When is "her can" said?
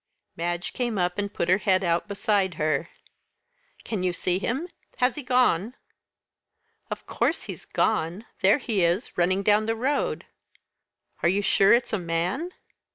2.55-4.01